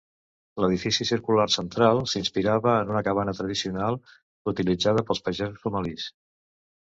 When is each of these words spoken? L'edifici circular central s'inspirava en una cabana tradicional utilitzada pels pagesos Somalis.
L'edifici 0.63 1.05
circular 1.09 1.43
central 1.55 1.99
s'inspirava 2.13 2.73
en 2.85 2.93
una 2.95 3.03
cabana 3.09 3.35
tradicional 3.41 3.99
utilitzada 4.53 5.07
pels 5.11 5.21
pagesos 5.27 5.63
Somalis. 5.67 6.09